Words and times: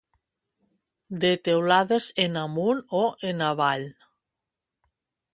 De 1.23 1.29
teulades 1.47 2.07
en 2.23 2.39
amunt 2.43 2.81
o 3.01 3.01
en 3.33 3.43
avall. 3.49 3.85